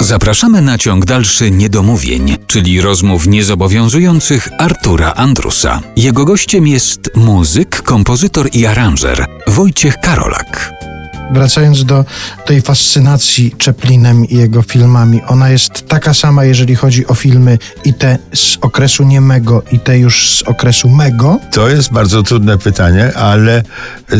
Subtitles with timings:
[0.00, 5.80] Zapraszamy na ciąg dalszy niedomówień, czyli rozmów niezobowiązujących Artura Andrusa.
[5.96, 10.83] Jego gościem jest muzyk, kompozytor i aranżer Wojciech Karolak.
[11.32, 12.04] Wracając do
[12.46, 17.94] tej fascynacji Chaplinem i jego filmami, ona jest taka sama, jeżeli chodzi o filmy i
[17.94, 21.38] te z okresu niemego, i te już z okresu mego?
[21.52, 23.62] To jest bardzo trudne pytanie, ale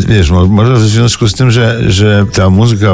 [0.08, 2.93] wiesz, może w związku z tym, że, że ta muzyka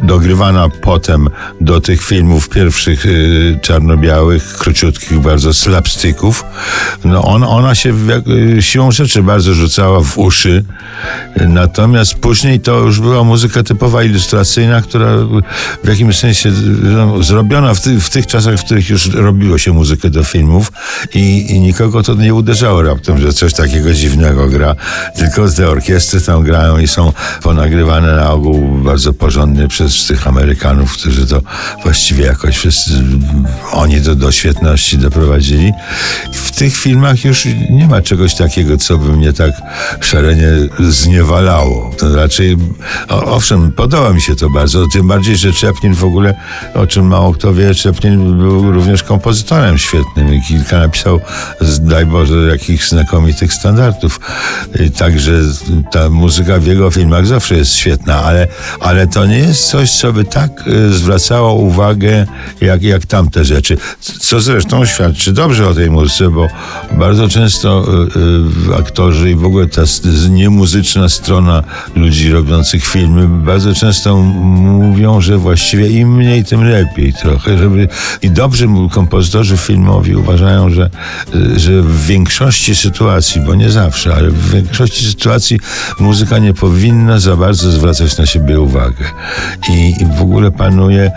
[0.00, 1.28] dogrywana potem
[1.60, 6.44] do tych filmów pierwszych y, czarno-białych, króciutkich, bardzo slapsticków,
[7.04, 7.94] no on, ona się
[8.58, 10.64] y, siłą rzeczy bardzo rzucała w uszy,
[11.36, 15.16] natomiast później to już była muzyka muzyka typowa ilustracyjna, która
[15.84, 16.52] w jakimś sensie
[16.82, 20.72] no, zrobiona w, ty, w, tych czasach, w których już robiło się muzykę do filmów
[21.14, 24.74] i, i, nikogo to nie uderzało raptem, że coś takiego dziwnego gra,
[25.16, 27.12] tylko te orkiestry tam grają i są
[27.42, 31.42] ponagrywane na ogół bardzo porządnie przez tych Amerykanów, którzy to
[31.82, 32.90] właściwie jakoś wszyscy
[33.72, 35.72] oni to do świetności doprowadzili.
[36.32, 39.52] W tych filmach już nie ma czegoś takiego, co by mnie tak
[40.00, 40.48] szalenie
[40.88, 41.90] zniewalało.
[41.98, 42.56] To raczej
[43.08, 46.34] o, owszem, podoba mi się to bardzo, tym bardziej, że Chaplin w ogóle,
[46.74, 51.20] o czym mało kto wie, Chaplin był również kompozytorem świetnym i kilka napisał,
[51.80, 54.20] daj Boże, jakich znakomitych standardów.
[54.96, 55.32] Także
[55.92, 58.48] ta muzyka w jego filmach zawsze jest świetna, ale,
[58.80, 62.26] ale to nie jest coś, co by tak e, zwracało uwagę,
[62.60, 63.76] jak, jak tamte rzeczy.
[64.20, 66.48] Co zresztą świadczy dobrze o tej muzyce, bo
[66.92, 67.84] bardzo często
[68.68, 69.82] y, y, aktorzy i w ogóle ta
[70.30, 71.62] niemuzyczna strona
[71.96, 77.88] ludzi robiących filmy bardzo często mówią, że właściwie im mniej, tym lepiej trochę, żeby
[78.22, 80.90] i dobrzy kompozytorzy filmowi uważają, że,
[81.56, 85.60] że w większości sytuacji, bo nie zawsze, ale w większości sytuacji
[86.00, 89.04] muzyka nie powinna za bardzo zwracać na siebie uwagę.
[89.70, 91.10] I, i w ogóle panuje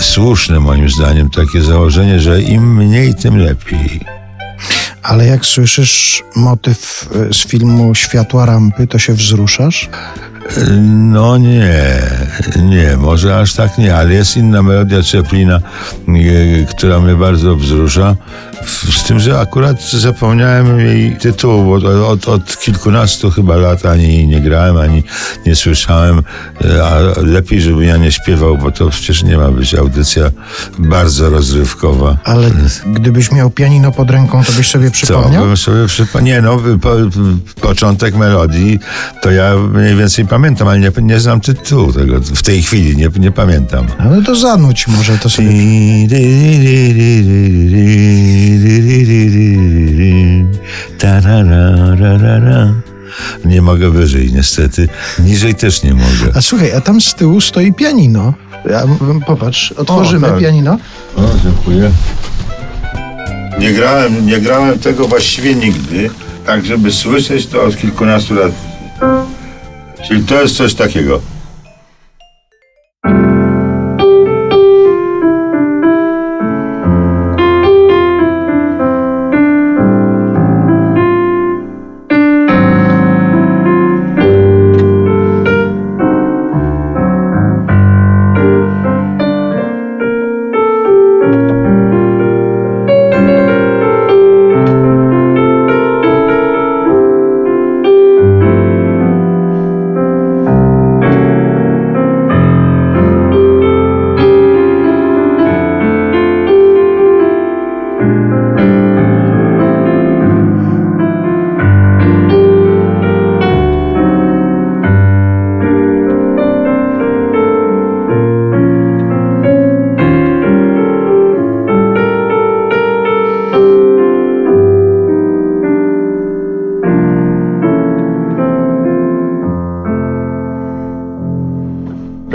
[0.00, 4.00] słuszne moim zdaniem takie założenie, że im mniej, tym lepiej.
[5.02, 9.88] Ale jak słyszysz motyw e, z filmu Światła Rampy, to się wzruszasz?
[10.80, 12.00] No nie,
[12.62, 15.60] nie, może aż tak nie, ale jest inna melodia Chaplina,
[16.08, 18.16] e, która mnie bardzo wzrusza.
[18.90, 24.40] Z tym, że akurat zapomniałem jej tytułu, bo od, od kilkunastu chyba lat ani nie
[24.40, 25.02] grałem, ani
[25.46, 26.22] nie słyszałem,
[26.64, 30.30] e, a lepiej, żeby ja nie śpiewał, bo to przecież nie ma być audycja
[30.78, 32.16] bardzo rozrywkowa.
[32.24, 32.50] Ale
[32.86, 35.44] gdybyś miał pianino pod ręką, to byś sobie przypomniał?
[35.44, 36.36] Bym sobie przypomniał.
[36.36, 36.90] Nie no, po,
[37.60, 38.78] początek melodii
[39.22, 42.20] to ja mniej więcej pamiętam pamiętam, ale nie, nie znam tytułu tego.
[42.20, 43.86] W tej chwili nie, nie pamiętam.
[44.04, 45.48] No to zanuć może to sobie.
[53.44, 54.88] Nie mogę wyżej, niestety.
[55.18, 56.32] Niżej też nie mogę.
[56.34, 58.34] A słuchaj, a tam z tyłu stoi pianino.
[58.70, 58.82] Ja,
[59.26, 60.40] popatrz, otworzymy o, tak.
[60.40, 60.78] pianino.
[61.16, 61.90] O, dziękuję.
[63.60, 66.10] Nie grałem, nie grałem tego właściwie nigdy,
[66.46, 68.52] tak żeby słyszeć to od kilkunastu lat.
[70.08, 71.20] Czyli to jest coś takiego.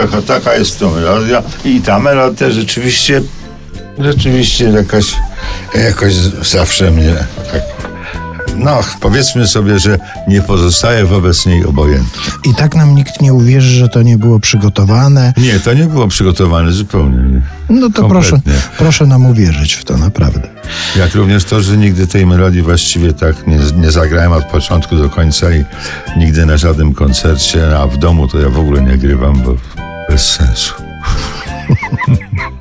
[0.02, 1.44] Taka, taka jest to melodia.
[1.66, 3.22] I ta melodia rzeczywiście,
[4.00, 5.16] rzeczywiście jakaś,
[5.76, 7.16] jakoś zawsze mnie
[7.52, 7.82] tak
[8.58, 12.22] no powiedzmy sobie, że nie pozostaje wobec niej obojętny.
[12.52, 15.34] I tak nam nikt nie uwierzy, że to nie było przygotowane?
[15.38, 17.18] Nie, to nie było przygotowane zupełnie.
[17.18, 17.42] Nie.
[17.70, 18.42] No to proszę,
[18.78, 20.48] proszę nam uwierzyć w to, naprawdę.
[20.96, 25.10] Jak również to, że nigdy tej melodii właściwie tak nie, nie zagrałem od początku do
[25.10, 25.66] końca i
[26.18, 29.56] nigdy na żadnym koncercie, a w domu to ja w ogóle nie grywam, bo
[30.18, 30.76] senso.